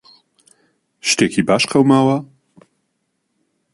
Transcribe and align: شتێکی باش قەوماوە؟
شتێکی 1.09 1.41
باش 1.47 1.63
قەوماوە؟ 1.71 2.17